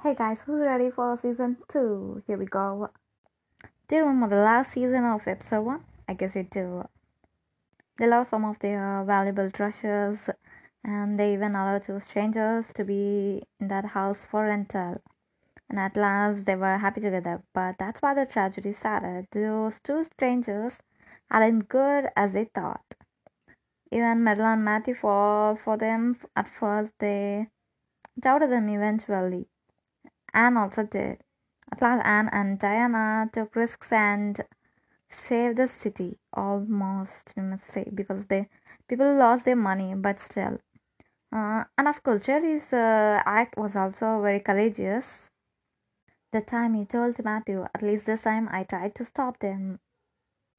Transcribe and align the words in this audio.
Hey 0.00 0.14
guys, 0.14 0.36
who's 0.46 0.60
ready 0.60 0.90
for 0.90 1.18
season 1.20 1.56
2? 1.72 2.22
Here 2.28 2.38
we 2.38 2.46
go. 2.46 2.90
Do 3.88 3.96
you 3.96 4.04
remember 4.04 4.36
the 4.36 4.42
last 4.44 4.74
season 4.74 5.04
of 5.04 5.26
episode 5.26 5.62
1? 5.62 5.80
I 6.08 6.14
guess 6.14 6.36
you 6.36 6.44
do. 6.44 6.86
They 7.98 8.06
lost 8.06 8.30
some 8.30 8.44
of 8.44 8.60
their 8.60 9.02
valuable 9.04 9.50
treasures 9.50 10.30
and 10.84 11.18
they 11.18 11.32
even 11.32 11.56
allowed 11.56 11.82
two 11.82 11.98
strangers 11.98 12.66
to 12.76 12.84
be 12.84 13.42
in 13.58 13.66
that 13.66 13.86
house 13.86 14.24
for 14.30 14.44
rental. 14.44 15.02
And 15.68 15.80
at 15.80 15.96
last 15.96 16.46
they 16.46 16.54
were 16.54 16.78
happy 16.78 17.00
together, 17.00 17.42
but 17.52 17.74
that's 17.80 18.00
why 18.00 18.14
the 18.14 18.24
tragedy 18.24 18.74
started. 18.74 19.26
Those 19.32 19.80
two 19.82 20.04
strangers 20.04 20.78
aren't 21.28 21.68
good 21.68 22.04
as 22.14 22.34
they 22.34 22.44
thought. 22.54 22.94
Even 23.90 24.22
Madeline 24.22 24.58
and 24.58 24.64
Matthew 24.64 24.94
fall 24.94 25.58
for 25.64 25.76
them 25.76 26.16
at 26.36 26.46
first, 26.60 26.92
they 27.00 27.48
doubted 28.16 28.52
them 28.52 28.68
eventually. 28.68 29.48
Anne 30.34 30.56
also 30.56 30.82
did. 30.82 31.18
At 31.70 31.82
last, 31.82 32.06
Anne 32.06 32.28
and 32.32 32.58
Diana 32.58 33.28
took 33.32 33.54
risks 33.54 33.92
and 33.92 34.44
saved 35.10 35.58
the 35.58 35.68
city 35.68 36.18
almost, 36.32 37.32
we 37.36 37.42
must 37.42 37.70
say, 37.72 37.90
because 37.94 38.26
they 38.26 38.48
people 38.88 39.16
lost 39.16 39.44
their 39.44 39.56
money, 39.56 39.94
but 39.94 40.18
still. 40.18 40.58
Uh, 41.30 41.64
and 41.76 41.88
of 41.88 42.02
course, 42.02 42.24
Jerry's 42.24 42.72
uh, 42.72 43.22
act 43.26 43.58
was 43.58 43.76
also 43.76 44.20
very 44.22 44.40
courageous. 44.40 45.28
The 46.32 46.40
time 46.40 46.74
he 46.74 46.84
told 46.84 47.22
Matthew, 47.22 47.66
at 47.74 47.82
least 47.82 48.06
this 48.06 48.22
time 48.22 48.48
I 48.50 48.64
tried 48.64 48.94
to 48.96 49.06
stop 49.06 49.38
them. 49.40 49.80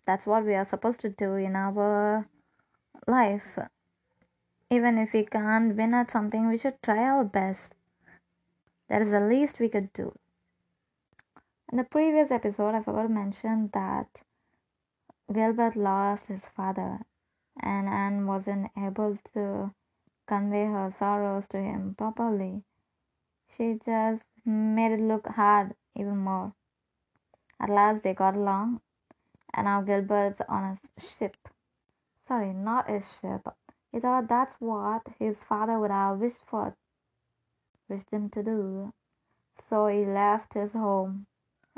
That's 0.06 0.26
what 0.26 0.46
we 0.46 0.56
are 0.56 0.66
supposed 0.66 1.00
to 1.02 1.10
do 1.10 1.36
in 1.36 1.56
our 1.56 2.28
life. 3.08 3.60
Even 4.72 4.98
if 4.98 5.14
we 5.14 5.26
can't 5.26 5.76
win 5.76 5.94
at 5.94 6.12
something, 6.12 6.48
we 6.48 6.58
should 6.58 6.82
try 6.84 7.04
our 7.04 7.24
best. 7.24 7.74
That 8.90 9.04
is 9.04 9.12
the 9.12 9.20
least 9.20 9.60
we 9.60 9.70
could 9.70 9.94
do. 9.94 10.18
In 11.72 11.78
the 11.78 11.84
previous 11.84 12.32
episode, 12.32 12.74
I 12.74 12.82
forgot 12.82 13.04
to 13.04 13.10
mention 13.10 13.70
that 13.74 14.08
Gilbert 15.32 15.76
lost 15.76 16.26
his 16.26 16.42
father, 16.56 17.02
and 17.62 17.88
Anne 17.88 18.26
wasn't 18.26 18.72
able 18.76 19.20
to 19.34 19.72
convey 20.28 20.66
her 20.66 20.92
sorrows 20.98 21.44
to 21.52 21.58
him 21.58 21.94
properly. 21.96 22.64
She 23.56 23.80
just 23.86 24.24
made 24.44 24.94
it 24.94 25.00
look 25.02 25.28
hard 25.28 25.76
even 25.96 26.18
more. 26.18 26.54
At 27.60 27.70
last, 27.70 28.02
they 28.02 28.16
got 28.16 28.36
along, 28.36 28.82
and 29.54 29.66
now 29.66 29.82
Gilbert's 29.82 30.42
on 30.50 30.64
a 30.98 31.02
ship. 31.02 31.36
Sorry, 32.28 32.54
not 32.54 32.90
a 32.90 33.02
ship. 33.22 33.48
He 33.92 34.00
thought 34.00 34.28
that's 34.28 34.54
what 34.60 35.04
his 35.20 35.38
father 35.48 35.80
would 35.80 35.92
have 35.92 36.18
wished 36.18 36.42
for 36.48 36.76
wished 37.90 38.10
him 38.12 38.30
to 38.30 38.44
do. 38.44 38.94
So 39.70 39.88
he 39.88 40.06
left 40.06 40.54
his 40.54 40.74
home 40.74 41.26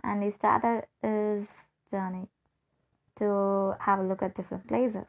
and 0.04 0.24
he 0.24 0.32
started 0.32 0.86
his 1.02 1.48
journey 1.90 2.28
to 3.18 3.76
have 3.80 4.00
a 4.00 4.04
look 4.04 4.22
at 4.22 4.36
different 4.36 4.68
places. 4.68 5.08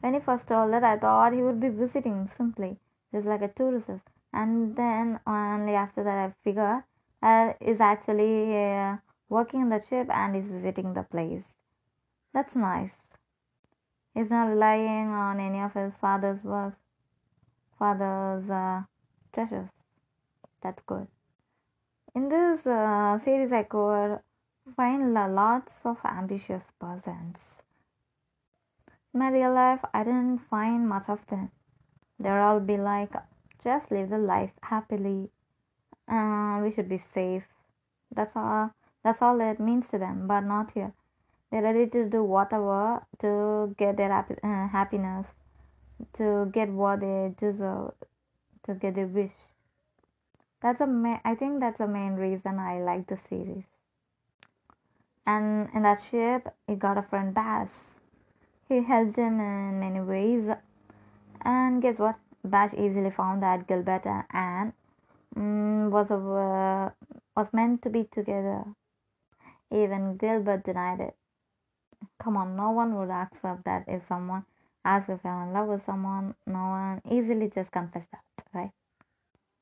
When 0.00 0.14
he 0.14 0.20
first 0.20 0.48
told 0.48 0.74
it, 0.74 0.82
I 0.82 0.98
thought 0.98 1.32
he 1.32 1.42
would 1.42 1.60
be 1.60 1.68
visiting 1.68 2.30
simply, 2.36 2.76
just 3.12 3.26
like 3.26 3.42
a 3.42 3.48
tourist. 3.48 3.88
And 4.32 4.76
then 4.76 5.20
only 5.26 5.74
after 5.74 6.04
that, 6.04 6.18
I 6.18 6.32
figured 6.42 6.82
that 7.22 7.56
he's 7.60 7.80
actually 7.80 8.56
uh, 8.56 8.96
working 9.28 9.62
in 9.62 9.68
the 9.70 9.82
ship 9.88 10.08
and 10.10 10.34
he's 10.34 10.50
visiting 10.50 10.92
the 10.92 11.04
place. 11.04 11.56
That's 12.34 12.54
nice. 12.54 12.90
He's 14.14 14.30
not 14.30 14.48
relying 14.48 15.08
on 15.08 15.40
any 15.40 15.60
of 15.60 15.72
his 15.72 15.94
father's 16.00 16.42
works, 16.44 16.78
father's 17.78 18.48
uh, 18.50 18.82
treasures. 19.32 19.73
That's 20.64 20.82
good. 20.82 21.06
In 22.14 22.30
this 22.30 22.66
uh, 22.66 23.18
series, 23.18 23.52
I 23.52 23.64
could 23.64 24.18
find 24.74 25.12
lots 25.12 25.74
of 25.84 25.98
ambitious 26.04 26.64
persons. 26.80 27.36
In 29.12 29.20
my 29.20 29.28
real 29.30 29.52
life, 29.52 29.80
I 29.92 30.04
didn't 30.04 30.38
find 30.48 30.88
much 30.88 31.08
of 31.08 31.20
them. 31.28 31.50
They'll 32.18 32.32
all 32.32 32.60
be 32.60 32.78
like, 32.78 33.12
just 33.62 33.90
live 33.90 34.08
the 34.08 34.18
life 34.18 34.52
happily. 34.62 35.28
Uh, 36.10 36.60
we 36.62 36.72
should 36.72 36.88
be 36.88 37.02
safe. 37.12 37.44
That's 38.14 38.34
all. 38.34 38.72
That's 39.02 39.20
all 39.20 39.38
it 39.42 39.60
means 39.60 39.86
to 39.88 39.98
them. 39.98 40.26
But 40.26 40.40
not 40.40 40.70
here. 40.72 40.94
They're 41.50 41.62
ready 41.62 41.86
to 41.90 42.08
do 42.08 42.24
whatever 42.24 43.04
to 43.18 43.74
get 43.78 43.98
their 43.98 44.08
happy, 44.08 44.36
uh, 44.42 44.68
happiness, 44.68 45.26
to 46.14 46.50
get 46.52 46.70
what 46.70 47.00
they 47.00 47.34
deserve, 47.36 47.92
to 48.64 48.74
get 48.74 48.94
their 48.94 49.06
wish. 49.06 49.32
That's 50.64 50.80
a 50.80 50.86
ma- 50.88 51.20
I 51.24 51.36
think 51.36 51.60
that's 51.60 51.78
the 51.78 51.86
main 51.86 52.14
reason 52.14 52.58
I 52.58 52.80
like 52.80 53.06
the 53.06 53.18
series. 53.28 53.66
And 55.26 55.68
in 55.74 55.82
that 55.82 56.02
ship, 56.10 56.48
he 56.66 56.74
got 56.74 56.98
a 56.98 57.02
friend 57.02 57.34
Bash. 57.34 57.70
He 58.68 58.82
helped 58.82 59.16
him 59.16 59.40
in 59.40 59.78
many 59.80 60.00
ways. 60.00 60.48
And 61.42 61.82
guess 61.82 61.98
what? 61.98 62.16
Bash 62.44 62.74
easily 62.74 63.10
found 63.10 63.42
that 63.42 63.68
Gilbert 63.68 64.06
and 64.06 64.24
Anne 64.32 64.72
mm, 65.36 65.90
was 65.90 66.10
a, 66.10 66.16
uh, 66.16 66.90
was 67.36 67.48
meant 67.52 67.82
to 67.82 67.90
be 67.90 68.04
together. 68.04 68.64
Even 69.70 70.16
Gilbert 70.16 70.64
denied 70.64 71.00
it. 71.00 71.16
Come 72.18 72.36
on, 72.38 72.56
no 72.56 72.70
one 72.70 72.96
would 72.96 73.10
accept 73.10 73.64
that 73.66 73.84
if 73.88 74.06
someone 74.08 74.44
asks 74.84 75.10
if 75.10 75.20
you're 75.24 75.42
in 75.42 75.52
love 75.52 75.68
with 75.68 75.84
someone, 75.84 76.34
no 76.46 76.58
one 76.70 77.02
easily 77.10 77.50
just 77.54 77.70
confess 77.72 78.06
that, 78.12 78.33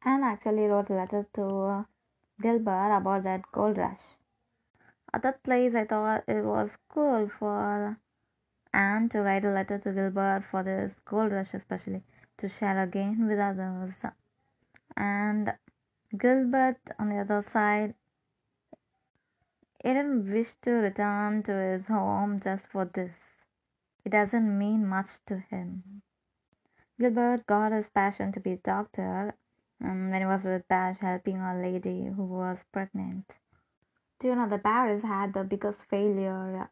Anne 0.05 0.25
actually 0.25 0.67
wrote 0.67 0.91
a 0.91 0.95
letter 0.95 1.27
to 1.35 1.87
Gilbert 2.41 2.97
about 2.97 3.23
that 3.23 3.43
gold 3.53 3.79
rush. 3.79 4.01
At 5.15 5.23
that 5.23 5.43
place, 5.45 5.75
I 5.77 5.85
thought 5.85 6.25
it 6.27 6.45
was 6.45 6.71
cool 6.89 7.31
for 7.39 7.99
Anne 8.75 9.09
to 9.11 9.21
write 9.21 9.45
a 9.45 9.53
letter 9.53 9.79
to 9.79 9.93
Gilbert 9.93 10.45
for 10.51 10.65
this 10.65 10.93
gold 11.05 11.31
rush, 11.31 11.55
especially 11.55 12.03
to 12.39 12.49
share 12.49 12.83
again 12.83 13.29
with 13.29 13.39
others. 13.39 13.95
And 14.97 15.53
Gilbert, 16.17 16.81
on 16.99 17.11
the 17.11 17.19
other 17.19 17.43
side, 17.53 17.95
he 19.85 19.89
didn't 19.93 20.33
wish 20.33 20.49
to 20.62 20.71
return 20.71 21.43
to 21.45 21.53
his 21.53 21.87
home 21.87 22.41
just 22.41 22.65
for 22.73 22.87
this. 22.87 23.15
It 24.05 24.11
doesn't 24.11 24.59
mean 24.59 24.87
much 24.87 25.11
to 25.27 25.39
him. 25.39 26.03
Gilbert 26.99 27.47
got 27.47 27.73
his 27.73 27.87
passion 27.95 28.33
to 28.33 28.41
be 28.41 28.53
a 28.53 28.57
doctor 28.57 29.35
um, 29.82 30.10
when 30.10 30.20
he 30.20 30.26
was 30.26 30.43
with 30.44 30.66
Bash 30.69 30.98
helping 31.00 31.38
a 31.38 31.60
lady 31.60 32.10
who 32.15 32.25
was 32.25 32.59
pregnant. 32.72 33.25
Do 34.20 34.28
you 34.28 34.37
know 34.37 34.48
the 34.48 34.59
Barrys 34.59 35.03
had 35.03 35.34
the 35.34 35.43
biggest 35.43 35.81
failure 35.91 36.70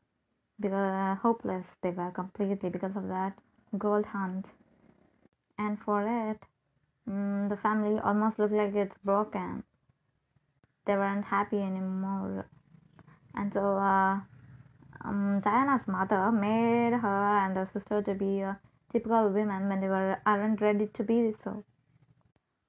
because 0.61 0.93
uh, 0.93 1.15
hopeless 1.21 1.67
they 1.83 1.91
were 1.91 2.11
completely 2.11 2.69
because 2.69 2.95
of 2.95 3.09
that 3.09 3.33
gold 3.79 4.07
hunt. 4.07 4.47
And 5.59 5.79
for 5.85 6.03
it, 6.03 6.39
um, 7.07 7.49
the 7.49 7.57
family 7.57 7.99
almost 8.01 8.39
looked 8.39 8.55
like 8.55 8.75
it's 8.75 8.97
broken. 9.05 9.65
They 10.87 10.95
weren't 10.95 11.25
happy 11.25 11.59
anymore. 11.59 12.47
And 13.35 13.53
so 13.53 13.77
uh, 13.77 14.21
um, 15.05 15.41
Diana's 15.43 15.87
mother 15.87 16.31
made 16.31 16.99
her 16.99 17.39
and 17.39 17.57
her 17.57 17.69
sister 17.73 18.03
to 18.03 18.15
be 18.15 18.43
uh, 18.43 18.55
typical 18.93 19.29
women 19.31 19.69
when 19.69 19.81
they 19.81 19.89
were 19.89 20.19
aren't 20.27 20.61
ready 20.61 20.89
to 20.95 21.05
be 21.05 21.35
so. 21.43 21.65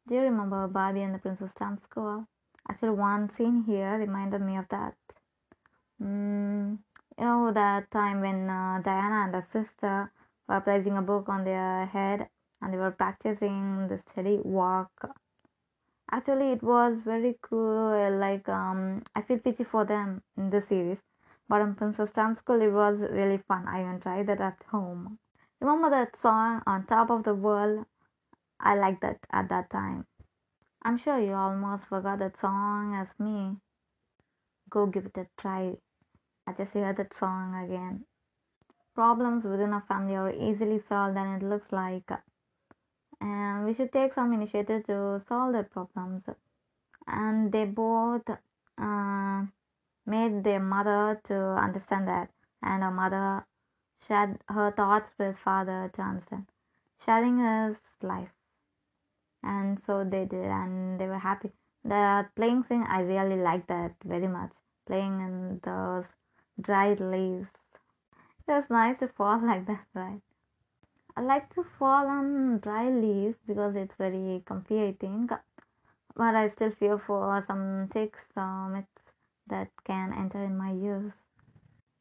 Do 0.08 0.16
you 0.16 0.22
remember 0.22 0.68
Barbie 0.68 1.02
and 1.02 1.16
the 1.16 1.20
Princess 1.20 1.54
Dance 1.58 1.82
School? 1.84 2.28
Actually, 2.70 2.92
one 2.92 3.30
scene 3.30 3.64
here 3.64 3.98
reminded 3.98 4.42
me 4.42 4.58
of 4.58 4.68
that. 4.70 4.96
Mm, 6.02 6.80
you 7.18 7.24
know 7.24 7.52
that 7.52 7.90
time 7.92 8.22
when 8.22 8.50
uh, 8.50 8.82
Diana 8.84 9.26
and 9.26 9.36
her 9.36 9.42
sister 9.42 10.12
were 10.48 10.60
placing 10.62 10.98
a 10.98 11.02
book 11.02 11.30
on 11.30 11.46
their 11.46 11.86
head 11.86 12.28
and 12.62 12.74
they 12.74 12.78
were 12.78 12.92
practicing 12.92 13.88
the 13.88 13.98
steady 13.98 14.38
walk. 14.44 14.92
Actually, 16.12 16.52
it 16.52 16.62
was 16.62 17.00
very 17.04 17.40
cool. 17.42 18.18
Like 18.20 18.48
um, 18.48 19.04
I 19.16 19.24
feel 19.24 19.40
pity 19.40 19.64
for 19.64 19.84
them 19.84 20.22
in 20.38 20.50
the 20.52 20.62
series. 20.62 21.00
But 21.50 21.62
in 21.62 21.74
Princess 21.76 22.12
Dance 22.12 22.40
School, 22.40 22.62
it 22.62 22.72
was 22.72 23.00
really 23.00 23.40
fun. 23.48 23.68
I 23.68 23.82
even 23.82 24.00
tried 24.00 24.28
that 24.28 24.42
at 24.42 24.62
home. 24.70 25.18
Remember 25.60 25.90
that 25.90 26.16
song 26.22 26.62
on 26.68 26.86
top 26.86 27.10
of 27.10 27.24
the 27.24 27.34
world? 27.34 27.86
I 28.64 28.76
liked 28.76 29.02
that 29.02 29.18
at 29.32 29.50
that 29.50 29.72
time. 29.72 30.06
I'm 30.84 30.98
sure 30.98 31.20
you 31.20 31.34
almost 31.34 31.86
forgot 31.86 32.20
that 32.20 32.40
song 32.40 32.96
as 32.96 33.08
me. 33.20 33.58
Go 34.70 34.86
give 34.86 35.06
it 35.08 35.18
a 35.18 35.28
try. 35.40 35.74
I 36.46 36.54
just 36.54 36.72
hear 36.72 36.94
that 36.94 37.18
song 37.18 37.56
again. 37.66 38.06
Problems 38.94 39.44
within 39.44 39.74
a 39.74 39.82
family 39.82 40.16
are 40.16 40.32
easily 40.32 40.82
solved 40.88 41.18
than 41.18 41.28
it 41.36 41.44
looks 41.44 41.72
like. 41.72 42.10
And 43.20 43.66
we 43.66 43.74
should 43.74 43.92
take 43.92 44.14
some 44.14 44.34
initiative 44.34 44.86
to 44.88 45.24
solve 45.28 45.54
the 45.54 45.64
problems. 45.64 46.24
And 47.08 47.52
they 47.52 47.66
both 47.66 48.30
uh, 48.78 49.46
made 50.06 50.44
their 50.44 50.60
mother 50.60 51.20
to 51.26 51.36
understand 51.36 52.08
that. 52.08 52.30
And 52.62 52.84
her 52.84 52.92
mother 52.92 53.46
shared 54.08 54.38
her 54.50 54.72
thoughts 54.72 55.12
with 55.18 55.36
father 55.44 55.92
to 55.96 56.02
understand. 56.02 56.46
Sharing 57.06 57.38
his 57.40 57.78
life 58.02 58.30
and 59.44 59.80
so 59.86 60.04
they 60.04 60.26
did 60.26 60.46
and 60.46 61.00
they 61.00 61.08
were 61.08 61.20
happy 61.20 61.52
The 61.84 62.28
playing 62.36 62.64
thing, 62.64 62.84
I 62.84 63.02
really 63.02 63.42
like 63.42 63.68
that 63.68 63.96
very 64.06 64.28
much. 64.28 64.52
Playing 64.88 65.20
in 65.22 65.60
those 65.64 66.06
dried 66.60 67.00
leaves. 67.00 67.48
It 68.48 68.52
was 68.52 68.70
nice 68.70 69.00
to 69.00 69.08
fall 69.08 69.40
like 69.46 69.66
that, 69.68 69.86
right? 69.94 70.22
I 71.16 71.22
like 71.22 71.54
to 71.56 71.64
fall 71.80 72.08
on 72.08 72.60
dry 72.60 72.90
leaves 72.90 73.38
because 73.48 73.76
it's 73.76 73.96
very 73.98 74.44
comfy, 74.46 74.82
I 74.84 74.94
think. 75.00 75.32
But 76.16 76.36
I 76.36 76.50
still 76.50 76.72
fear 76.72 76.98
for 77.00 77.44
some 77.48 77.90
ticks, 77.94 78.20
um, 78.36 78.86
that 79.48 79.70
can 79.86 80.14
enter 80.14 80.44
in 80.44 80.58
my 80.58 80.72
ears. 80.74 81.14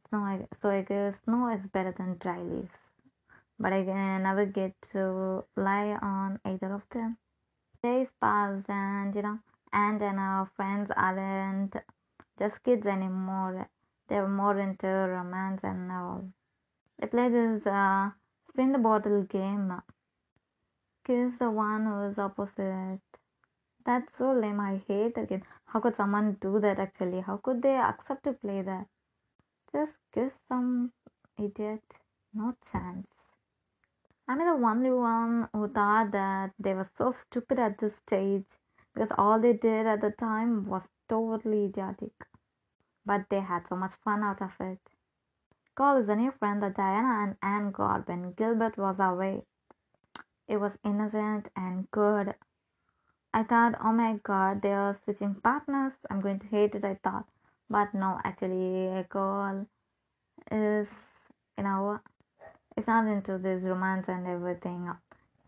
Snow, 0.09 0.47
so 0.61 0.69
I 0.69 0.83
guess 0.83 1.15
snow 1.25 1.49
is 1.49 1.67
better 1.73 1.93
than 1.97 2.19
dry 2.19 2.39
leaves. 2.41 2.77
But 3.59 3.73
I 3.73 3.83
never 4.19 4.47
get 4.47 4.75
to 4.93 5.45
lie 5.57 5.99
on 6.03 6.41
either 6.45 6.73
of 6.75 6.83
them. 6.93 7.17
Days 7.83 8.09
passed, 8.21 8.69
and 8.69 9.15
you 9.15 9.23
know, 9.23 9.39
and 9.73 10.03
and 10.03 10.19
our 10.19 10.51
friends 10.57 10.91
aren't 10.97 11.75
just 12.39 12.63
kids 12.63 12.87
anymore. 12.87 13.69
They 14.09 14.21
were 14.21 14.29
more 14.29 14.59
into 14.59 14.87
romance 14.87 15.61
and 15.63 15.91
all. 15.93 16.25
They 16.99 17.07
play 17.07 17.29
this 17.29 17.67
uh, 17.67 18.11
spin 18.49 18.73
the 18.73 18.79
bottle 18.79 19.23
game. 19.25 19.73
Kiss 21.07 21.39
the 21.39 21.51
one 21.51 21.87
who's 21.87 22.19
opposite. 22.19 23.01
That's 23.85 24.13
so 24.19 24.33
lame. 24.33 24.61
I 24.61 24.83
hate 24.89 25.15
that 25.15 25.29
game. 25.29 25.43
How 25.67 25.81
could 25.81 25.97
someone 25.97 26.39
do 26.41 26.61
that 26.61 26.79
actually? 26.79 27.21
How 27.21 27.39
could 27.39 27.63
they 27.63 27.77
accept 27.77 28.25
to 28.25 28.33
play 28.33 28.63
that? 28.63 28.87
Just 29.73 29.97
kiss 30.13 30.33
some 30.49 30.93
idiot. 31.39 31.83
No 32.35 32.55
chance. 32.71 33.07
I'm 34.31 34.39
the 34.39 34.65
only 34.65 34.93
one 34.93 35.49
who 35.53 35.67
thought 35.67 36.13
that 36.13 36.53
they 36.57 36.73
were 36.73 36.89
so 36.97 37.17
stupid 37.27 37.59
at 37.59 37.79
this 37.79 37.93
stage 38.07 38.45
because 38.95 39.11
all 39.19 39.41
they 39.41 39.55
did 39.55 39.89
at 39.89 40.01
the 40.01 40.13
time 40.21 40.69
was 40.69 40.83
totally 41.09 41.65
idiotic. 41.65 42.13
But 43.05 43.25
they 43.29 43.41
had 43.41 43.67
so 43.69 43.75
much 43.75 43.95
fun 44.05 44.23
out 44.23 44.41
of 44.41 44.53
it. 44.61 44.79
Cole 45.75 45.97
is 45.97 46.09
a 46.09 46.15
new 46.15 46.31
friend 46.39 46.63
that 46.63 46.77
Diana 46.77 47.25
and 47.25 47.37
Anne 47.43 47.73
got 47.73 48.07
when 48.07 48.31
Gilbert 48.35 48.79
was 48.79 49.01
away. 49.01 49.43
It 50.47 50.59
was 50.59 50.79
innocent 50.85 51.49
and 51.57 51.91
good. 51.91 52.33
I 53.35 53.43
thought, 53.43 53.81
oh 53.83 53.93
my 53.93 54.21
god, 54.23 54.63
they 54.63 54.73
are 54.73 54.97
switching 55.03 55.35
partners. 55.43 55.95
I'm 56.09 56.21
going 56.21 56.39
to 56.39 56.47
hate 56.47 56.77
it, 56.77 56.85
I 56.85 57.01
thought. 57.03 57.27
But 57.69 57.93
no, 57.95 58.21
actually, 58.23 59.05
Cole 59.09 59.67
is, 60.53 60.87
you 61.59 61.65
know, 61.65 61.99
it's 62.81 62.89
not 62.89 63.07
into 63.07 63.37
this 63.37 63.63
romance 63.63 64.07
and 64.09 64.27
everything. 64.27 64.91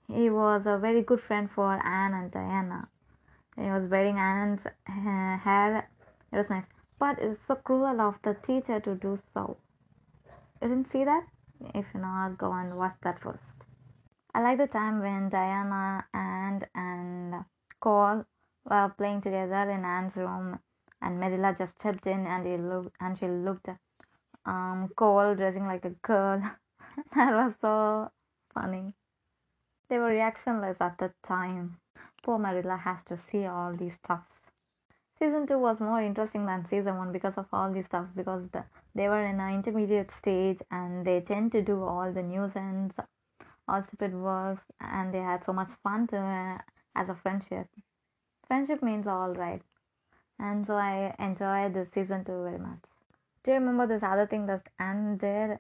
He 0.07 0.29
was 0.29 0.65
a 0.67 0.77
very 0.77 1.01
good 1.01 1.21
friend 1.23 1.49
for 1.55 1.73
Anne 1.73 2.13
and 2.13 2.31
Diana. 2.31 2.89
He 3.57 3.63
was 3.63 3.91
wearing 3.91 4.19
Anne's 4.19 4.61
hair. 4.85 5.89
It 6.31 6.37
was 6.37 6.51
nice. 6.51 6.67
But 6.99 7.19
it's 7.21 7.41
so 7.49 7.55
cruel 7.55 8.03
of 8.03 8.17
the 8.23 8.35
teacher 8.35 8.81
to 8.81 8.95
do 8.97 9.19
so. 9.33 9.57
You 10.61 10.69
didn't 10.69 10.93
see 10.93 11.05
that? 11.05 11.23
If 11.75 11.87
not, 11.95 12.37
go 12.37 12.53
and 12.53 12.77
watch 12.77 12.97
that 13.03 13.19
first. 13.23 13.39
I 14.35 14.43
like 14.43 14.59
the 14.59 14.67
time 14.67 15.01
when 15.01 15.31
Diana 15.31 16.05
and 16.13 16.67
and 16.75 17.45
Cole 17.81 18.25
were 18.69 18.93
playing 18.99 19.23
together 19.23 19.71
in 19.71 19.87
Anne's 19.87 20.17
room, 20.17 20.59
and 21.01 21.19
Marilla 21.19 21.55
just 21.59 21.73
stepped 21.81 22.07
in 22.07 22.27
and 22.27 22.47
he 22.47 22.59
looked 22.59 22.95
and 23.01 23.19
she 23.19 23.27
looked 23.27 23.69
um 24.45 24.91
Cole 24.97 25.35
dressing 25.35 25.67
like 25.67 25.87
a 25.87 25.97
girl. 26.07 26.43
that 27.15 27.33
was 27.33 27.55
so 27.61 28.11
funny. 28.53 28.93
They 29.89 29.99
were 29.99 30.11
reactionless 30.11 30.81
at 30.81 30.99
the 30.99 31.13
time. 31.27 31.79
Poor 32.23 32.39
Marilla 32.39 32.77
has 32.77 32.99
to 33.07 33.19
see 33.31 33.47
all 33.47 33.75
these 33.75 33.95
stuff. 34.05 34.25
Season 35.19 35.47
2 35.47 35.59
was 35.59 35.81
more 35.81 36.03
interesting 36.03 36.47
than 36.47 36.65
season 36.65 36.97
1 36.97 37.13
because 37.13 37.35
of 37.37 37.47
all 37.53 37.73
these 37.73 37.87
stuff 37.87 38.07
because 38.17 38.43
the, 38.53 38.65
they 38.95 39.09
were 39.09 39.25
in 39.25 39.39
an 39.39 39.55
intermediate 39.55 40.11
stage 40.19 40.59
and 40.71 41.07
they 41.07 41.21
tend 41.21 41.53
to 41.53 41.63
do 41.63 41.83
all 41.83 42.13
the 42.13 42.23
nuisance, 42.23 42.97
all 43.69 43.83
stupid 43.85 44.15
works 44.15 44.65
and 44.81 45.15
they 45.15 45.21
had 45.21 45.45
so 45.45 45.53
much 45.53 45.71
fun 45.83 46.07
to 46.09 46.17
uh, 46.17 46.59
as 46.97 47.09
a 47.09 47.15
friendship. 47.23 47.69
Friendship 48.49 48.83
means 48.83 49.07
all 49.07 49.33
right. 49.35 49.63
And 50.39 50.67
so 50.67 50.75
I 50.75 51.15
enjoyed 51.19 51.75
the 51.75 51.87
season 51.95 52.25
2 52.25 52.43
very 52.43 52.59
much. 52.59 52.81
Do 53.45 53.53
you 53.53 53.59
remember 53.59 53.87
this 53.87 54.03
other 54.03 54.27
thing 54.27 54.47
that 54.47 54.67
did? 55.19 55.59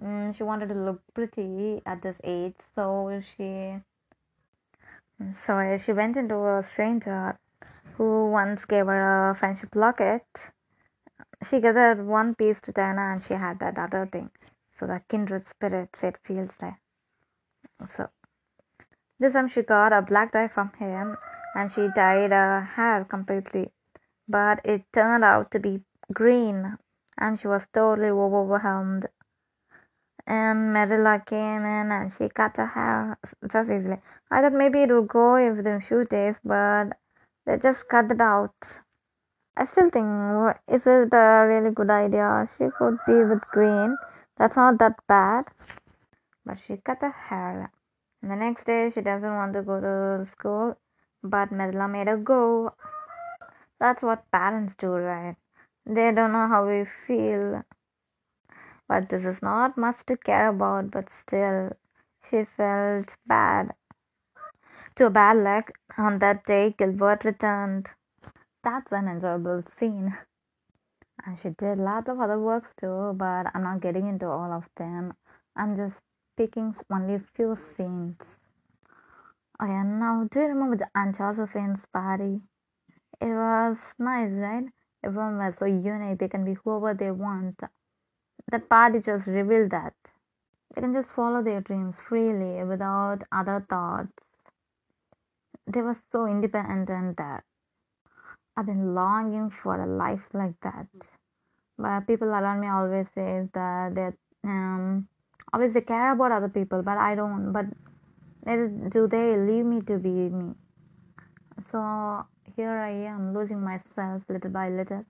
Mm, 0.00 0.36
she 0.36 0.42
wanted 0.42 0.68
to 0.68 0.74
look 0.74 1.02
pretty 1.14 1.82
at 1.84 2.02
this 2.02 2.18
age, 2.24 2.56
so 2.74 3.20
she 3.36 3.80
so 5.46 5.78
she 5.84 5.92
went 5.92 6.16
into 6.16 6.34
a 6.34 6.64
stranger 6.64 7.38
who 7.96 8.30
once 8.30 8.64
gave 8.64 8.86
her 8.86 9.30
a 9.30 9.34
friendship 9.36 9.74
locket. 9.74 10.26
She 11.48 11.60
gathered 11.60 12.06
one 12.06 12.34
piece 12.34 12.60
to 12.62 12.72
Diana 12.72 13.12
and 13.12 13.22
she 13.22 13.34
had 13.34 13.58
that 13.60 13.78
other 13.78 14.08
thing. 14.10 14.30
So 14.78 14.86
the 14.86 15.02
kindred 15.08 15.46
spirits 15.46 16.02
it 16.02 16.16
feels 16.24 16.52
like. 16.60 16.80
So 17.96 18.08
this 19.20 19.34
time 19.34 19.48
she 19.48 19.62
got 19.62 19.92
a 19.92 20.02
black 20.02 20.32
dye 20.32 20.48
from 20.48 20.72
him 20.78 21.16
and 21.54 21.70
she 21.70 21.88
dyed 21.94 22.32
her 22.32 22.62
hair 22.62 23.04
completely. 23.04 23.70
But 24.28 24.60
it 24.64 24.84
turned 24.92 25.24
out 25.24 25.50
to 25.52 25.60
be 25.60 25.82
green 26.12 26.78
and 27.18 27.38
she 27.38 27.46
was 27.46 27.66
totally 27.72 28.08
overwhelmed. 28.08 29.08
And 30.26 30.72
Marilla 30.72 31.22
came 31.26 31.64
in 31.64 31.90
and 31.90 32.12
uh, 32.12 32.16
she 32.16 32.28
cut 32.28 32.56
her 32.56 32.66
hair 32.66 33.18
just 33.50 33.70
easily. 33.70 33.96
I 34.30 34.40
thought 34.40 34.52
maybe 34.52 34.82
it 34.82 34.90
would 34.90 35.08
go 35.08 35.36
if 35.36 35.64
the 35.64 35.82
few 35.86 36.04
days, 36.04 36.36
but 36.44 36.90
they 37.44 37.58
just 37.58 37.88
cut 37.88 38.10
it 38.10 38.20
out. 38.20 38.54
I 39.56 39.66
still 39.66 39.90
think, 39.90 40.06
is 40.72 40.86
it 40.86 41.12
a 41.12 41.46
really 41.46 41.74
good 41.74 41.90
idea? 41.90 42.48
She 42.56 42.64
could 42.78 42.98
be 43.06 43.14
with 43.14 43.42
green. 43.50 43.96
That's 44.38 44.56
not 44.56 44.78
that 44.78 44.94
bad. 45.08 45.44
But 46.46 46.58
she 46.66 46.76
cut 46.76 46.98
her 47.00 47.10
hair. 47.10 47.70
And 48.22 48.30
the 48.30 48.36
next 48.36 48.64
day, 48.64 48.90
she 48.94 49.00
doesn't 49.00 49.34
want 49.34 49.52
to 49.54 49.62
go 49.62 49.80
to 49.80 50.30
school, 50.30 50.78
but 51.22 51.50
Marilla 51.50 51.88
made 51.88 52.06
her 52.06 52.16
go. 52.16 52.72
That's 53.80 54.00
what 54.00 54.30
parents 54.30 54.74
do, 54.78 54.86
right? 54.86 55.36
They 55.84 56.12
don't 56.12 56.32
know 56.32 56.46
how 56.46 56.66
we 56.66 56.86
feel. 57.06 57.62
But 58.92 59.08
this 59.08 59.24
is 59.24 59.40
not 59.40 59.78
much 59.78 60.04
to 60.08 60.18
care 60.18 60.48
about, 60.48 60.90
but 60.90 61.08
still, 61.08 61.70
she 62.28 62.44
felt 62.44 63.08
bad. 63.26 63.72
To 64.96 65.08
bad 65.08 65.38
luck, 65.38 65.70
on 65.96 66.18
that 66.18 66.44
day, 66.44 66.74
Gilbert 66.76 67.24
returned. 67.24 67.86
That's 68.62 68.92
an 68.92 69.08
enjoyable 69.08 69.64
scene. 69.78 70.18
And 71.24 71.38
she 71.38 71.48
did 71.48 71.78
lots 71.78 72.10
of 72.10 72.20
other 72.20 72.38
works 72.38 72.68
too, 72.78 73.14
but 73.16 73.46
I'm 73.54 73.62
not 73.62 73.80
getting 73.80 74.08
into 74.08 74.26
all 74.26 74.52
of 74.52 74.68
them. 74.76 75.14
I'm 75.56 75.74
just 75.74 75.96
picking 76.36 76.74
only 76.92 77.14
a 77.14 77.24
few 77.34 77.56
scenes. 77.74 78.18
Oh, 79.58 79.64
okay, 79.64 79.72
now 79.72 80.28
do 80.30 80.40
you 80.40 80.46
remember 80.48 80.76
the 80.76 80.90
Aunt 80.94 81.16
Josephine's 81.16 81.80
party? 81.94 82.42
It 83.22 83.34
was 83.44 83.78
nice, 83.98 84.32
right? 84.32 84.66
Everyone 85.02 85.38
was 85.38 85.54
so 85.58 85.64
unique, 85.64 86.18
they 86.18 86.28
can 86.28 86.44
be 86.44 86.58
whoever 86.62 86.92
they 86.92 87.10
want. 87.10 87.58
That 88.52 88.68
party 88.68 89.00
just 89.00 89.26
revealed 89.26 89.70
that. 89.70 89.94
They 90.74 90.82
can 90.82 90.92
just 90.92 91.08
follow 91.16 91.42
their 91.42 91.62
dreams 91.62 91.96
freely 92.08 92.62
without 92.64 93.22
other 93.32 93.66
thoughts. 93.68 94.12
They 95.66 95.80
were 95.80 95.96
so 96.12 96.26
independent 96.26 97.16
that 97.16 97.44
I've 98.56 98.66
been 98.66 98.94
longing 98.94 99.50
for 99.62 99.80
a 99.82 99.86
life 99.86 100.22
like 100.34 100.54
that. 100.62 100.86
But 101.78 102.06
people 102.06 102.28
around 102.28 102.60
me 102.60 102.68
always 102.68 103.06
say 103.14 103.48
that 103.54 103.94
they 103.94 104.10
um 104.44 105.08
always 105.52 105.72
they 105.72 105.80
care 105.80 106.12
about 106.12 106.32
other 106.32 106.50
people, 106.50 106.82
but 106.82 106.98
I 106.98 107.14
don't. 107.14 107.52
But 107.52 107.66
do 108.44 109.08
they 109.08 109.36
leave 109.36 109.64
me 109.64 109.80
to 109.82 109.98
be 109.98 110.10
me? 110.10 110.52
So 111.70 112.26
here 112.54 112.76
I 112.76 112.90
am 112.90 113.32
losing 113.34 113.62
myself 113.62 114.22
little 114.28 114.50
by 114.50 114.68
little. 114.68 115.06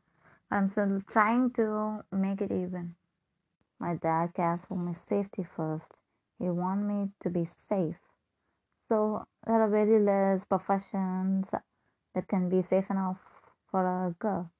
I'm 0.52 0.70
still 0.70 1.02
trying 1.10 1.50
to 1.52 2.04
make 2.12 2.40
it 2.40 2.52
even. 2.52 2.94
My 3.82 3.94
dad 3.96 4.34
cares 4.34 4.60
for 4.68 4.76
my 4.76 4.94
safety 5.08 5.44
first. 5.56 5.88
He 6.38 6.48
wants 6.48 6.84
me 6.84 7.10
to 7.24 7.30
be 7.30 7.48
safe. 7.68 7.98
So 8.88 9.24
there 9.44 9.60
are 9.60 9.68
very 9.68 9.98
less 9.98 10.44
professions 10.44 11.48
that 12.14 12.28
can 12.28 12.48
be 12.48 12.62
safe 12.62 12.88
enough 12.90 13.18
for 13.72 13.82
a 13.84 14.14
girl. 14.20 14.52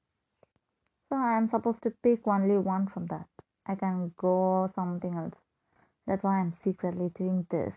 So 1.09 1.15
I 1.17 1.37
am 1.37 1.47
supposed 1.47 1.83
to 1.85 1.91
pick 2.03 2.27
only 2.27 2.59
one 2.59 2.89
from 2.89 3.07
that. 3.07 3.29
I 3.65 3.77
can 3.77 4.13
go 4.17 4.69
something 4.75 5.15
else. 5.15 5.39
That's 6.09 6.25
why 6.25 6.41
I'm 6.41 6.55
secretly 6.65 7.13
doing 7.15 7.47
this. 7.49 7.77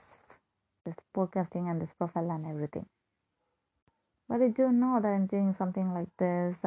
This 0.83 0.95
podcasting 1.15 1.69
and 1.69 1.79
this 1.79 1.93
profile 1.95 2.31
and 2.31 2.47
everything. 2.47 2.87
But 4.27 4.41
I 4.41 4.47
do 4.47 4.71
know 4.71 4.99
that 4.99 5.09
I'm 5.09 5.27
doing 5.27 5.53
something 5.55 5.93
like 5.93 6.09
this. 6.17 6.57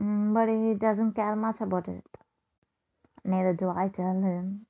Mm, 0.00 0.34
but 0.34 0.48
he 0.48 0.74
doesn't 0.74 1.14
care 1.14 1.34
much 1.34 1.60
about 1.60 1.88
it. 1.88 2.04
Neither 3.28 3.52
do 3.52 3.68
I 3.68 3.88
tell 3.88 4.22
him. 4.22 4.64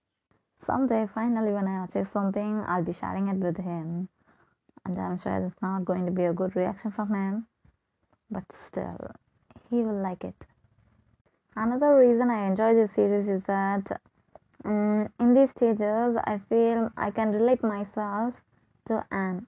Someday, 0.66 1.06
finally, 1.14 1.52
when 1.52 1.68
I 1.68 1.84
achieve 1.84 2.08
something, 2.12 2.64
I'll 2.66 2.82
be 2.82 2.92
sharing 2.92 3.28
it 3.28 3.36
with 3.36 3.56
him. 3.56 4.08
And 4.84 4.98
I'm 4.98 5.20
sure 5.20 5.46
it's 5.46 5.62
not 5.62 5.84
going 5.84 6.06
to 6.06 6.10
be 6.12 6.24
a 6.24 6.32
good 6.32 6.56
reaction 6.56 6.90
from 6.90 7.14
him. 7.14 7.46
But 8.28 8.42
still, 8.66 9.12
he 9.70 9.76
will 9.76 10.02
like 10.02 10.24
it. 10.24 10.34
Another 11.54 11.96
reason 12.00 12.30
I 12.30 12.48
enjoy 12.48 12.74
this 12.74 12.90
series 12.96 13.28
is 13.28 13.44
that 13.44 14.00
um, 14.64 15.08
in 15.20 15.34
these 15.34 15.50
stages, 15.56 16.16
I 16.24 16.40
feel 16.48 16.90
I 16.96 17.12
can 17.12 17.30
relate 17.30 17.62
myself 17.62 18.34
to 18.88 19.04
Anne 19.12 19.46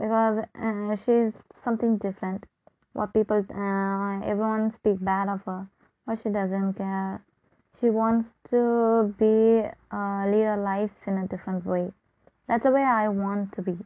because 0.00 0.44
uh, 0.60 0.96
she's 1.06 1.32
something 1.64 1.98
different. 1.98 2.44
What 2.92 3.14
people, 3.14 3.38
uh, 3.38 4.26
everyone 4.26 4.72
speak 4.74 5.02
bad 5.04 5.28
of 5.28 5.42
her, 5.46 5.68
but 6.06 6.18
she 6.22 6.30
doesn't 6.30 6.74
care. 6.74 7.22
She 7.82 7.90
wants 7.90 8.28
to 8.50 9.12
be 9.18 9.68
uh, 9.90 10.26
lead 10.30 10.46
a 10.46 10.56
life 10.56 10.92
in 11.04 11.18
a 11.18 11.26
different 11.26 11.66
way. 11.66 11.92
That's 12.46 12.62
the 12.62 12.70
way 12.70 12.82
I 12.82 13.08
want 13.08 13.54
to 13.56 13.62
be. 13.62 13.76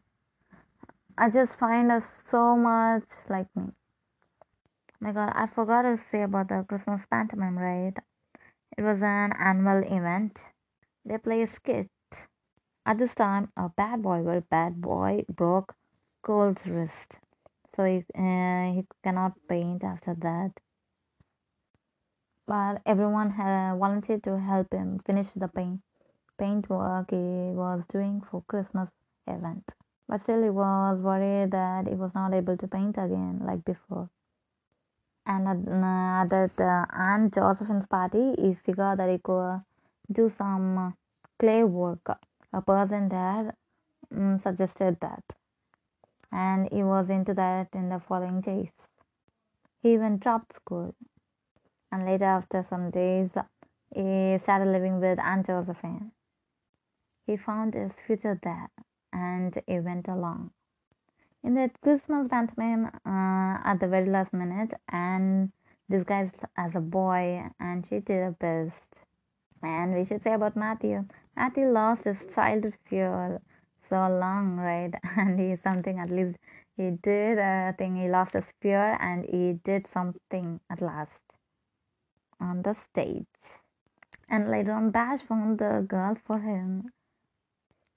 I 1.16 1.30
just 1.30 1.54
find 1.54 1.90
her 1.90 2.04
so 2.30 2.56
much 2.56 3.04
like 3.30 3.46
me. 3.56 3.72
My 5.00 5.12
God, 5.12 5.32
I 5.34 5.46
forgot 5.46 5.82
to 5.82 5.98
say 6.10 6.22
about 6.24 6.50
the 6.50 6.66
Christmas 6.68 7.06
pantomime, 7.10 7.56
right? 7.56 7.94
It 8.76 8.82
was 8.82 9.00
an 9.00 9.32
annual 9.40 9.82
event. 9.82 10.40
They 11.06 11.16
play 11.16 11.40
a 11.40 11.46
skit. 11.46 11.88
At 12.84 12.98
this 12.98 13.14
time, 13.14 13.50
a 13.56 13.70
bad 13.70 14.02
boy, 14.02 14.22
very 14.22 14.40
bad 14.40 14.82
boy, 14.82 15.24
broke 15.34 15.74
Cole's 16.22 16.66
wrist, 16.66 17.14
so 17.74 17.84
he 17.84 18.04
uh, 18.14 18.74
he 18.74 18.84
cannot 19.02 19.32
paint 19.48 19.84
after 19.84 20.14
that. 20.20 20.52
But 22.46 22.80
everyone 22.86 23.30
had 23.30 23.76
volunteered 23.76 24.22
to 24.24 24.38
help 24.38 24.72
him 24.72 25.00
finish 25.04 25.28
the 25.34 25.48
paint 25.48 25.80
paint 26.38 26.68
work 26.68 27.10
he 27.10 27.16
was 27.16 27.82
doing 27.88 28.22
for 28.30 28.42
Christmas 28.46 28.88
event. 29.26 29.64
But 30.08 30.22
still, 30.22 30.42
he 30.42 30.50
was 30.50 31.00
worried 31.00 31.50
that 31.50 31.88
he 31.88 31.94
was 31.94 32.12
not 32.14 32.34
able 32.34 32.56
to 32.56 32.68
paint 32.68 32.96
again 32.98 33.40
like 33.44 33.64
before. 33.64 34.08
And 35.26 35.48
at, 35.48 35.56
uh, 35.66 36.22
at 36.22 36.30
that 36.30 36.60
uh, 36.60 36.86
Aunt 36.92 37.34
Josephine's 37.34 37.86
party, 37.86 38.34
he 38.38 38.54
figured 38.64 38.98
that 39.00 39.10
he 39.10 39.18
could 39.18 39.62
do 40.12 40.30
some 40.38 40.94
clay 41.40 41.64
work. 41.64 42.06
A 42.52 42.62
person 42.62 43.08
there 43.08 43.54
um, 44.14 44.38
suggested 44.42 44.98
that, 45.00 45.24
and 46.30 46.68
he 46.72 46.84
was 46.84 47.10
into 47.10 47.34
that 47.34 47.68
in 47.74 47.88
the 47.88 48.00
following 48.08 48.40
days. 48.40 48.70
He 49.82 49.94
even 49.94 50.18
dropped 50.18 50.54
school, 50.54 50.94
and 51.96 52.04
later, 52.04 52.26
after 52.26 52.66
some 52.68 52.90
days, 52.90 53.30
he 53.94 54.38
started 54.42 54.70
living 54.70 55.00
with 55.00 55.18
Aunt 55.18 55.46
Josephine. 55.46 56.12
He 57.26 57.38
found 57.38 57.72
his 57.72 57.90
future 58.06 58.38
there, 58.42 58.68
and 59.14 59.58
he 59.66 59.80
went 59.80 60.06
along. 60.06 60.50
In 61.42 61.54
that 61.54 61.80
Christmas 61.80 62.28
pantomime, 62.28 62.90
uh, 63.06 63.62
at 63.64 63.76
the 63.80 63.88
very 63.88 64.10
last 64.10 64.34
minute, 64.34 64.72
Anne 64.90 65.52
disguised 65.88 66.36
as 66.58 66.72
a 66.74 66.80
boy, 66.80 67.48
and 67.60 67.86
she 67.86 68.00
did 68.00 68.08
her 68.08 68.36
best. 68.38 69.06
And 69.62 69.94
we 69.94 70.04
should 70.04 70.22
say 70.22 70.34
about 70.34 70.54
Matthew. 70.54 71.06
Matthew 71.34 71.70
lost 71.70 72.04
his 72.04 72.18
childhood 72.34 72.74
fear 72.90 73.40
so 73.88 73.96
long, 73.96 74.58
right? 74.58 74.92
And 75.16 75.40
he 75.40 75.56
something 75.64 75.98
at 75.98 76.10
least 76.10 76.36
he 76.76 76.90
did 77.02 77.38
a 77.38 77.74
thing. 77.78 77.96
He 77.96 78.10
lost 78.10 78.34
his 78.34 78.44
fear, 78.60 78.98
and 79.00 79.24
he 79.24 79.58
did 79.64 79.86
something 79.94 80.60
at 80.68 80.82
last 80.82 81.25
on 82.40 82.62
the 82.62 82.74
stage. 82.90 83.26
And 84.28 84.50
later 84.50 84.72
on, 84.72 84.90
Bash 84.90 85.20
found 85.28 85.58
the 85.58 85.84
girl 85.86 86.16
for 86.26 86.38
him. 86.38 86.90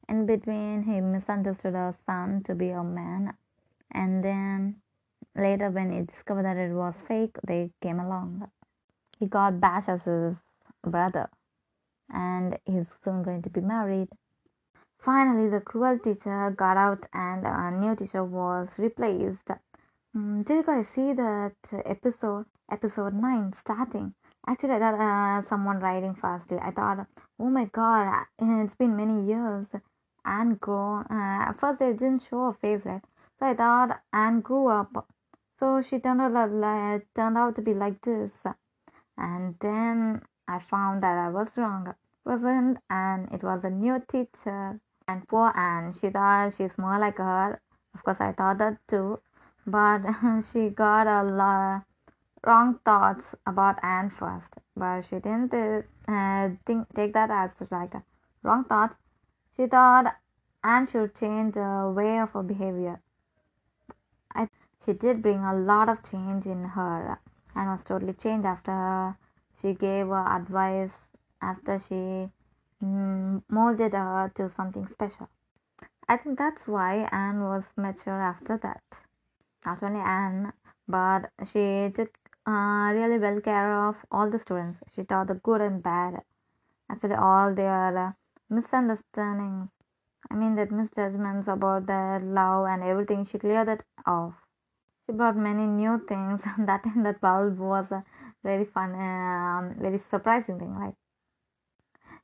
In 0.07 0.25
between, 0.25 0.83
he 0.83 1.01
misunderstood 1.01 1.73
her 1.73 1.95
son 2.05 2.43
to 2.47 2.55
be 2.55 2.69
a 2.69 2.83
man, 2.83 3.33
and 3.91 4.23
then 4.23 4.81
later, 5.35 5.69
when 5.69 5.91
he 5.91 6.01
discovered 6.01 6.45
that 6.45 6.57
it 6.57 6.73
was 6.73 6.95
fake, 7.07 7.35
they 7.47 7.71
came 7.81 7.99
along. 7.99 8.49
He 9.19 9.27
got 9.27 9.59
Bash 9.59 9.87
as 9.87 10.01
his 10.03 10.35
brother, 10.83 11.29
and 12.09 12.57
he's 12.65 12.87
soon 13.03 13.21
going 13.23 13.43
to 13.43 13.49
be 13.49 13.61
married. 13.61 14.09
Finally, 14.99 15.49
the 15.49 15.61
cruel 15.61 15.97
teacher 15.99 16.53
got 16.57 16.77
out, 16.77 17.05
and 17.13 17.45
a 17.45 17.71
new 17.71 17.95
teacher 17.95 18.23
was 18.23 18.69
replaced. 18.77 19.47
Mm, 20.15 20.43
did 20.43 20.55
you 20.57 20.63
guys 20.63 20.87
see 20.87 21.13
that 21.13 21.53
episode, 21.85 22.45
episode 22.71 23.13
9, 23.13 23.53
starting? 23.59 24.15
Actually, 24.47 24.73
I 24.73 24.79
thought 24.79 24.99
uh, 24.99 25.49
someone 25.49 25.79
writing 25.79 26.15
fastly. 26.15 26.57
I 26.61 26.71
thought, 26.71 27.05
oh 27.39 27.49
my 27.49 27.65
god, 27.65 28.25
it's 28.39 28.75
been 28.75 28.95
many 28.95 29.27
years. 29.27 29.67
Anne 30.25 30.55
grew. 30.55 30.99
Uh, 31.01 31.49
at 31.49 31.59
first, 31.59 31.79
they 31.79 31.93
didn't 31.93 32.23
show 32.29 32.51
her 32.51 32.57
face, 32.61 32.85
right? 32.85 33.01
So 33.39 33.45
I 33.45 33.53
thought 33.53 34.01
Anne 34.13 34.41
grew 34.41 34.67
up. 34.67 35.07
So 35.59 35.81
she 35.81 35.99
turned 35.99 36.21
out 36.21 36.51
like, 36.51 37.07
turned 37.15 37.37
out 37.37 37.55
to 37.55 37.61
be 37.61 37.73
like 37.73 38.01
this. 38.01 38.33
And 39.17 39.55
then 39.59 40.21
I 40.47 40.59
found 40.59 41.03
that 41.03 41.17
I 41.17 41.29
was 41.29 41.49
wrong. 41.55 41.87
It 41.87 41.95
wasn't 42.25 42.77
Anne. 42.89 43.29
It 43.33 43.43
was 43.43 43.63
a 43.63 43.69
new 43.69 44.01
teacher. 44.11 44.79
And 45.07 45.27
poor 45.27 45.51
Anne, 45.55 45.93
she 45.99 46.09
thought 46.09 46.53
she's 46.57 46.77
more 46.77 46.99
like 46.99 47.17
her. 47.17 47.61
Of 47.93 48.03
course, 48.03 48.17
I 48.19 48.31
thought 48.31 48.59
that 48.59 48.77
too. 48.87 49.19
But 49.65 50.01
she 50.53 50.69
got 50.69 51.07
a 51.07 51.23
lot 51.23 51.83
wrong 52.45 52.79
thoughts 52.85 53.35
about 53.45 53.83
Anne 53.83 54.09
first. 54.09 54.53
But 54.75 55.01
she 55.03 55.15
didn't 55.15 55.53
uh, 55.53 56.49
think 56.65 56.87
take 56.95 57.13
that 57.13 57.29
as 57.31 57.51
like 57.71 57.93
a 57.93 58.03
wrong 58.43 58.63
thought. 58.63 58.95
She 59.55 59.67
thought 59.67 60.15
Anne 60.63 60.87
should 60.87 61.15
change 61.15 61.53
the 61.53 61.93
way 61.95 62.19
of 62.19 62.31
her 62.31 62.43
behavior. 62.43 63.01
I, 64.33 64.47
she 64.85 64.93
did 64.93 65.21
bring 65.21 65.39
a 65.43 65.55
lot 65.55 65.89
of 65.89 66.03
change 66.09 66.45
in 66.45 66.63
her 66.63 67.19
and 67.55 67.69
was 67.69 67.83
totally 67.85 68.13
changed 68.13 68.45
after 68.45 69.17
she 69.61 69.73
gave 69.73 70.07
her 70.07 70.27
advice, 70.27 70.93
after 71.41 71.81
she 71.87 72.29
mm, 72.83 73.43
molded 73.49 73.93
her 73.93 74.31
to 74.35 74.51
something 74.55 74.87
special. 74.87 75.29
I 76.07 76.17
think 76.17 76.37
that's 76.37 76.67
why 76.67 77.07
Anne 77.11 77.41
was 77.41 77.63
mature 77.75 78.21
after 78.21 78.57
that. 78.57 78.81
Not 79.65 79.83
only 79.83 79.99
Anne, 79.99 80.53
but 80.87 81.29
she 81.51 81.91
took 81.95 82.18
uh, 82.49 82.91
really 82.93 83.19
well 83.19 83.39
care 83.41 83.71
of 83.87 83.95
all 84.11 84.29
the 84.29 84.39
students. 84.39 84.79
She 84.95 85.03
taught 85.03 85.27
the 85.27 85.35
good 85.35 85.61
and 85.61 85.83
bad. 85.83 86.21
Actually, 86.91 87.15
all 87.15 87.53
their 87.53 87.97
uh, 87.97 88.11
misunderstandings. 88.49 89.69
I 90.31 90.35
mean, 90.35 90.55
that 90.55 90.71
misjudgments 90.71 91.47
about 91.47 91.85
their 91.85 92.19
love 92.19 92.65
and 92.67 92.83
everything. 92.83 93.25
She 93.25 93.37
cleared 93.37 93.67
that 93.67 93.83
off. 94.05 94.33
She 95.05 95.13
brought 95.13 95.37
many 95.37 95.65
new 95.65 96.01
things. 96.07 96.41
that 96.57 96.85
in 96.85 97.03
that 97.03 97.21
bulb 97.21 97.59
was 97.59 97.91
a 97.91 98.03
very 98.43 98.65
fun, 98.65 98.95
um, 98.95 99.75
very 99.79 99.99
surprising 100.09 100.59
thing. 100.59 100.75
Like 100.79 100.95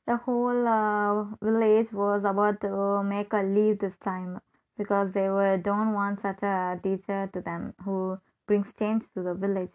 the 0.06 0.16
whole 0.16 0.66
uh, 0.66 1.24
village 1.42 1.92
was 1.92 2.24
about 2.24 2.60
to 2.62 3.02
make 3.02 3.32
a 3.32 3.42
leave 3.42 3.78
this 3.78 3.96
time 3.98 4.40
because 4.78 5.12
they 5.12 5.28
were 5.28 5.56
don't 5.58 5.92
want 5.92 6.20
such 6.20 6.42
a 6.42 6.78
teacher 6.82 7.28
to 7.32 7.40
them 7.40 7.74
who 7.84 8.18
brings 8.46 8.72
change 8.78 9.04
to 9.14 9.22
the 9.22 9.34
village. 9.34 9.72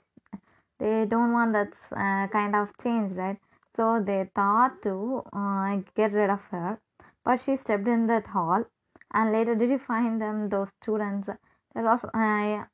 They 0.82 1.06
don't 1.06 1.32
want 1.32 1.54
that 1.54 1.74
uh, 1.92 2.28
kind 2.28 2.56
of 2.56 2.70
change, 2.84 3.14
right? 3.16 3.38
So 3.76 4.04
they 4.06 4.30
thought 4.36 4.82
to 4.84 5.24
uh, 5.32 5.78
get 5.96 6.12
rid 6.12 6.30
of 6.30 6.42
her, 6.52 6.80
but 7.24 7.42
she 7.46 7.56
stepped 7.56 7.88
in 7.88 8.08
that 8.08 8.28
hall. 8.28 8.66
And 9.14 9.32
later, 9.32 9.56
did 9.56 9.70
you 9.70 9.80
find 9.80 10.20
them 10.22 10.50
those 10.50 10.70
students? 10.82 11.28
That 11.76 11.84
was, 11.84 12.00
uh, 12.14 12.66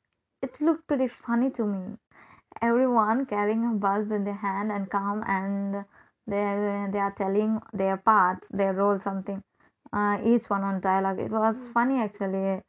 it 0.42 0.60
looked 0.60 0.86
pretty 0.88 1.08
funny 1.08 1.50
to 1.50 1.64
me. 1.64 1.98
Everyone 2.62 3.26
carrying 3.26 3.64
a 3.64 3.74
bulb 3.74 4.10
in 4.10 4.24
their 4.24 4.34
hand 4.34 4.72
and 4.72 4.90
come 4.90 5.22
and 5.26 5.84
they 6.26 6.88
they 6.92 6.98
are 6.98 7.14
telling 7.16 7.60
their 7.72 7.98
parts, 7.98 8.48
their 8.50 8.72
role, 8.72 8.98
something. 9.00 9.42
Uh, 9.92 10.18
each 10.24 10.48
one 10.50 10.62
on 10.62 10.80
dialogue. 10.80 11.18
It 11.20 11.30
was 11.30 11.56
funny 11.74 11.98
actually. 12.00 12.62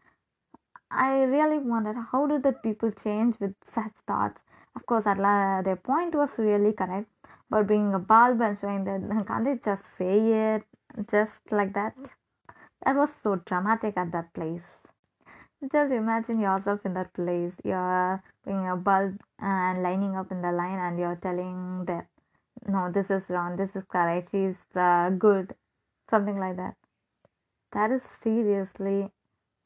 I 0.92 1.22
really 1.24 1.60
wondered 1.60 1.98
how 2.12 2.28
did 2.28 2.44
the 2.44 2.52
people 2.54 2.92
change 2.92 3.40
with 3.40 3.56
such 3.64 3.94
thoughts. 4.08 4.42
Of 4.76 4.86
course, 4.88 5.06
at 5.06 5.20
la- 5.20 5.62
their 5.62 5.76
point 5.76 6.16
was 6.16 6.38
really 6.40 6.74
correct 6.74 7.08
but 7.50 7.68
being 7.68 7.94
a 7.94 8.00
bulb 8.00 8.42
and 8.42 8.58
showing 8.60 8.84
that 8.86 9.26
can't 9.28 9.46
they 9.46 9.56
just 9.64 9.86
say 9.98 10.56
it? 10.56 10.64
Just 11.12 11.52
like 11.52 11.74
that? 11.74 11.96
That 12.86 12.96
was 12.96 13.12
so 13.24 13.38
dramatic 13.38 13.98
at 13.98 14.12
that 14.12 14.34
place. 14.34 14.84
Just 15.72 15.92
imagine 15.94 16.40
yourself 16.40 16.86
in 16.86 16.94
that 16.96 17.14
place. 17.14 17.54
You're 17.64 18.24
being 18.46 18.68
a 18.68 18.76
bulb 18.76 19.22
and 19.40 19.84
lining 19.84 20.16
up 20.16 20.32
in 20.32 20.42
the 20.42 20.52
line 20.52 20.80
and 20.80 21.00
you're 21.00 21.16
telling 21.22 21.86
them 21.86 22.08
no 22.68 22.92
this 22.92 23.10
is 23.10 23.30
wrong. 23.30 23.58
This 23.58 23.76
is 23.76 23.84
correct. 23.86 24.30
She's 24.32 24.58
uh, 24.76 25.10
good. 25.12 25.56
Something 26.10 26.40
like 26.40 26.58
that. 26.58 26.76
That 27.72 27.92
is 27.92 28.04
seriously 28.22 29.12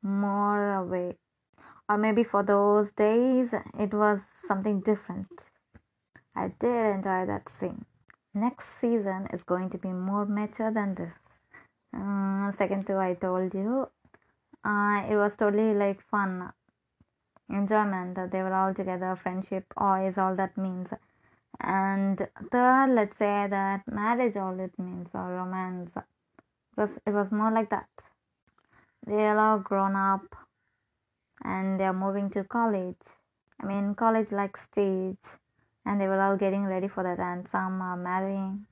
more 0.03 0.75
away 0.75 1.17
or 1.89 1.97
maybe 1.97 2.23
for 2.23 2.43
those 2.43 2.91
days 2.93 3.53
it 3.79 3.93
was 3.93 4.21
something 4.47 4.81
different 4.81 5.27
I 6.35 6.47
did 6.59 6.95
enjoy 6.95 7.25
that 7.27 7.49
scene. 7.59 7.85
Next 8.33 8.65
season 8.81 9.27
is 9.33 9.43
going 9.43 9.69
to 9.71 9.77
be 9.77 9.89
more 9.89 10.25
mature 10.25 10.71
than 10.71 10.95
this. 10.95 11.13
Uh, 11.95 12.51
second 12.53 12.87
two, 12.87 12.97
I 12.97 13.13
told 13.13 13.53
you, 13.53 13.89
uh, 14.65 15.03
it 15.09 15.15
was 15.15 15.35
totally 15.37 15.73
like 15.75 16.01
fun. 16.09 16.51
enjoyment. 17.49 18.17
They 18.31 18.41
were 18.41 18.53
all 18.53 18.73
together, 18.73 19.15
friendship, 19.21 19.65
awe 19.77 20.05
is 20.07 20.17
all 20.17 20.35
that 20.35 20.57
means. 20.57 20.89
And 21.61 22.17
third, 22.51 22.89
let's 22.95 23.17
say 23.17 23.47
that 23.49 23.81
marriage 23.87 24.35
all 24.37 24.59
it 24.59 24.77
means 24.79 25.09
or 25.13 25.29
romance. 25.35 25.91
Because 26.75 26.97
it 27.05 27.11
was 27.11 27.31
more 27.31 27.51
like 27.51 27.69
that. 27.69 27.89
They 29.05 29.25
are 29.27 29.37
all 29.37 29.59
grown 29.59 29.95
up 29.95 30.35
and 31.43 31.79
they 31.79 31.85
are 31.85 31.93
moving 31.93 32.29
to 32.31 32.43
college. 32.43 32.97
I 33.61 33.65
mean 33.65 33.95
college 33.95 34.31
like 34.31 34.57
stage 34.57 35.25
and 35.85 35.99
they 35.99 36.07
were 36.07 36.21
all 36.21 36.37
getting 36.37 36.65
ready 36.65 36.87
for 36.87 37.03
that 37.03 37.19
and 37.19 37.47
some 37.51 37.81
are 37.81 37.97
marrying 37.97 38.65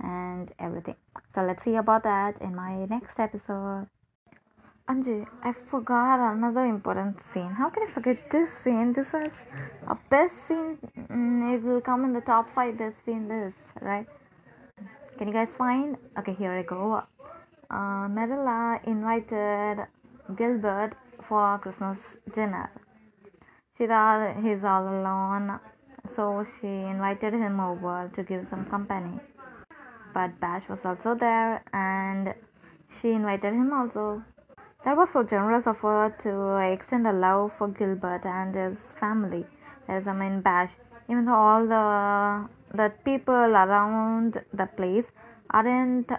and 0.00 0.52
everything. 0.58 0.96
So 1.34 1.42
let's 1.42 1.62
see 1.64 1.76
about 1.76 2.02
that 2.04 2.40
in 2.40 2.54
my 2.54 2.84
next 2.86 3.18
episode. 3.18 3.86
Anju, 4.88 5.26
I 5.42 5.54
forgot 5.70 6.20
another 6.34 6.66
important 6.66 7.16
scene. 7.32 7.52
How 7.52 7.70
can 7.70 7.88
I 7.88 7.90
forget 7.90 8.30
this 8.30 8.50
scene? 8.62 8.92
This 8.92 9.10
was 9.14 9.32
a 9.88 9.96
best 10.10 10.34
scene. 10.46 10.76
Mm, 11.10 11.54
it 11.56 11.62
will 11.64 11.80
come 11.80 12.04
in 12.04 12.12
the 12.12 12.20
top 12.20 12.54
five 12.54 12.76
best 12.76 12.96
scene 13.06 13.26
list, 13.26 13.56
right? 13.80 14.06
Can 15.16 15.28
you 15.28 15.32
guys 15.32 15.48
find? 15.56 15.96
Okay, 16.18 16.34
here 16.34 16.52
I 16.52 16.62
go. 16.62 17.02
Uh, 17.70 18.08
Marilla 18.08 18.78
invited 18.86 19.86
Gilbert 20.36 20.92
for 21.28 21.58
Christmas 21.60 21.98
dinner. 22.34 22.70
She 23.76 23.88
thought 23.88 24.36
he's 24.42 24.62
all 24.62 24.86
alone, 24.88 25.58
so 26.14 26.46
she 26.60 26.68
invited 26.68 27.32
him 27.32 27.58
over 27.58 28.08
to 28.14 28.22
give 28.22 28.46
some 28.48 28.66
company. 28.66 29.18
But 30.12 30.38
Bash 30.38 30.68
was 30.68 30.78
also 30.84 31.16
there, 31.16 31.60
and 31.72 32.34
she 33.00 33.10
invited 33.10 33.52
him 33.52 33.72
also. 33.72 34.22
That 34.84 34.96
was 34.96 35.08
so 35.12 35.24
generous 35.24 35.66
of 35.66 35.78
her 35.78 36.14
to 36.20 36.56
extend 36.72 37.06
a 37.08 37.12
love 37.12 37.52
for 37.58 37.66
Gilbert 37.68 38.24
and 38.24 38.54
his 38.54 38.78
family. 39.00 39.44
As 39.88 40.06
I 40.06 40.12
mean, 40.12 40.40
Bash, 40.40 40.70
even 41.08 41.24
though 41.24 41.34
all 41.34 41.66
the 41.66 42.48
the 42.76 42.92
people 43.04 43.34
around 43.34 44.40
the 44.52 44.66
place 44.66 45.06
aren't 45.50 46.10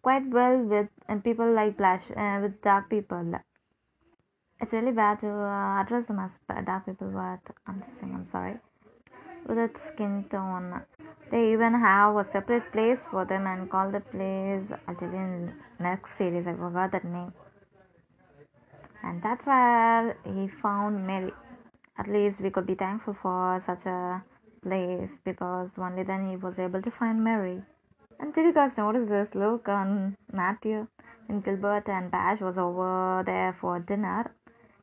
quite 0.00 0.26
well 0.30 0.56
with 0.58 0.88
and 1.06 1.22
people 1.22 1.52
like 1.52 1.76
Bash 1.76 2.10
uh, 2.16 2.38
with 2.40 2.62
dark 2.62 2.88
people. 2.88 3.34
It's 4.60 4.72
really 4.72 4.92
bad 4.92 5.20
to 5.20 5.28
uh, 5.28 5.82
address 5.82 6.06
them 6.06 6.18
as 6.18 6.30
dark 6.64 6.86
people, 6.86 7.10
but 7.10 7.54
I'm 7.66 7.82
saying 8.00 8.14
I'm 8.14 8.28
sorry. 8.30 8.56
With 9.46 9.58
its 9.58 9.80
skin 9.88 10.24
tone, 10.30 10.82
they 11.30 11.52
even 11.52 11.78
have 11.80 12.16
a 12.16 12.26
separate 12.32 12.70
place 12.72 12.98
for 13.10 13.24
them 13.24 13.46
and 13.46 13.70
call 13.70 13.90
the 13.90 14.00
place. 14.00 14.70
I'll 14.86 14.94
tell 14.96 15.08
you 15.08 15.16
in 15.16 15.52
next 15.78 16.18
series. 16.18 16.46
I 16.46 16.54
forgot 16.54 16.92
that 16.92 17.04
name 17.04 17.32
and 19.02 19.22
that's 19.22 19.46
where 19.46 20.16
he 20.24 20.48
found 20.48 21.06
Mary. 21.06 21.32
At 21.98 22.08
least 22.08 22.40
we 22.40 22.50
could 22.50 22.66
be 22.66 22.74
thankful 22.74 23.16
for 23.22 23.62
such 23.66 23.86
a 23.86 24.22
place 24.62 25.10
because 25.24 25.70
only 25.78 26.02
then 26.02 26.30
he 26.30 26.36
was 26.36 26.58
able 26.58 26.82
to 26.82 26.90
find 26.90 27.22
Mary. 27.22 27.62
And 28.20 28.34
did 28.34 28.44
you 28.44 28.52
guys 28.52 28.72
notice 28.76 29.08
this 29.08 29.34
look 29.34 29.68
on 29.68 30.16
Matthew 30.32 30.88
when 31.26 31.40
Gilbert 31.40 31.88
and 31.88 32.10
Bash 32.10 32.40
was 32.40 32.58
over 32.58 33.22
there 33.24 33.56
for 33.60 33.78
dinner? 33.78 34.32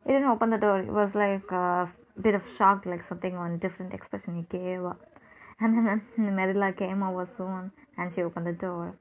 He 0.06 0.14
didn't 0.14 0.30
open 0.30 0.52
the 0.52 0.58
door. 0.58 0.80
It 0.80 0.92
was 0.92 1.16
like 1.16 1.52
a 1.52 1.92
bit 2.22 2.36
of 2.36 2.44
shock, 2.58 2.86
like 2.86 3.08
something 3.10 3.36
on 3.36 3.58
different 3.58 3.94
expression 3.94 4.36
he 4.36 4.58
gave. 4.58 4.82
And 5.60 5.88
then 5.88 6.36
Marilla 6.36 6.74
came 6.74 7.02
over 7.02 7.30
soon 7.38 7.72
and 7.98 8.14
she 8.14 8.22
opened 8.22 8.46
the 8.46 8.52
door 8.52 8.98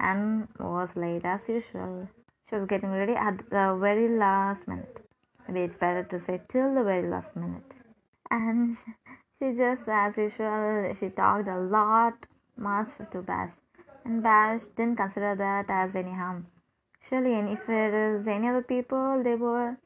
and 0.00 0.48
was 0.58 0.88
late 0.96 1.24
as 1.24 1.40
usual. 1.48 2.08
She 2.50 2.56
was 2.56 2.66
getting 2.68 2.90
ready 2.90 3.12
at 3.12 3.38
the 3.50 3.78
very 3.80 4.08
last 4.08 4.66
minute. 4.66 4.98
Maybe 5.46 5.60
it's 5.60 5.78
better 5.78 6.02
to 6.02 6.20
say 6.24 6.40
till 6.50 6.74
the 6.74 6.82
very 6.82 7.08
last 7.08 7.34
minute. 7.36 7.70
And 8.30 8.76
she 9.38 9.52
just, 9.56 9.88
as 9.88 10.16
usual, 10.16 10.94
she 10.98 11.08
talked 11.10 11.48
a 11.48 11.58
lot, 11.58 12.14
much 12.56 12.88
to 13.12 13.22
Bash. 13.22 13.52
And 14.04 14.22
Bash 14.22 14.62
didn't 14.76 14.96
consider 14.96 15.36
that 15.36 15.66
as 15.70 15.94
any 15.94 16.10
harm. 16.12 16.46
Surely, 17.08 17.34
if 17.52 17.68
it 17.68 17.94
is 17.94 18.26
any 18.26 18.48
other 18.48 18.62
people, 18.62 19.22
they 19.22 19.36
would 19.36 19.76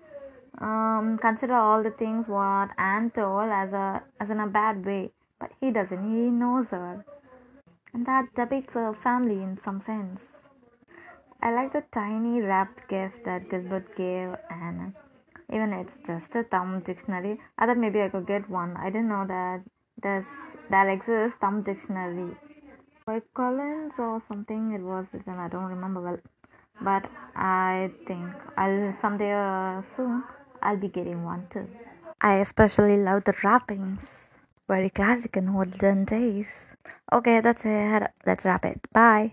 um, 0.60 1.18
consider 1.20 1.54
all 1.54 1.82
the 1.82 1.90
things 1.90 2.26
what 2.26 2.70
Anne 2.78 3.10
told 3.10 3.50
as 3.50 3.72
a 3.72 4.02
as 4.20 4.30
in 4.30 4.40
a 4.40 4.46
bad 4.46 4.84
way. 4.84 5.10
But 5.38 5.50
he 5.60 5.70
doesn't. 5.70 6.02
He 6.02 6.30
knows 6.30 6.66
her, 6.70 7.04
and 7.92 8.06
that 8.06 8.34
depicts 8.34 8.74
a 8.74 8.94
family 9.02 9.42
in 9.42 9.58
some 9.62 9.82
sense. 9.84 10.20
I 11.42 11.52
like 11.52 11.72
the 11.72 11.84
tiny 11.92 12.40
wrapped 12.40 12.88
gift 12.88 13.24
that 13.26 13.50
Gilbert 13.50 13.94
gave 13.96 14.34
Anne. 14.50 14.94
Even 15.52 15.72
it's 15.74 15.98
just 16.06 16.34
a 16.34 16.42
thumb 16.44 16.80
dictionary. 16.80 17.38
I 17.58 17.66
thought 17.66 17.76
maybe 17.76 18.00
I 18.00 18.08
could 18.08 18.26
get 18.26 18.48
one. 18.48 18.76
I 18.76 18.86
didn't 18.86 19.08
know 19.08 19.26
that 19.28 19.62
there's 20.02 20.24
that 20.70 20.88
exists 20.88 21.38
thumb 21.40 21.62
dictionary. 21.62 22.34
By 23.06 23.20
Collins 23.34 23.92
or 23.98 24.22
something 24.26 24.72
it 24.72 24.80
was 24.80 25.06
written, 25.12 25.34
I 25.34 25.48
don't 25.48 25.64
remember 25.64 26.00
well. 26.00 26.18
But 26.80 27.08
I 27.36 27.90
think 28.08 28.26
I'll 28.56 28.94
someday 29.00 29.32
uh, 29.32 29.82
soon 29.94 30.24
I'll 30.62 30.76
be 30.76 30.88
getting 30.88 31.24
one 31.24 31.46
too. 31.52 31.68
I 32.20 32.36
especially 32.36 32.96
love 32.96 33.24
the 33.24 33.34
wrappings. 33.42 34.00
Very 34.68 34.90
classic 34.90 35.36
in 35.36 35.48
olden 35.50 36.04
days. 36.04 36.46
Okay, 37.12 37.40
that's 37.40 37.62
it. 37.64 38.10
Let's 38.24 38.44
wrap 38.44 38.64
it. 38.64 38.80
Bye. 38.92 39.32